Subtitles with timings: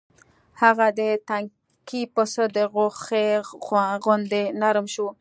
[0.61, 3.27] هغه د تنکي پسه د غوښې
[4.05, 5.07] غوندې نرم شو.